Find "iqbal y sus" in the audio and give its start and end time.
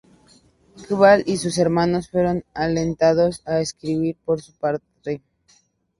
0.79-1.59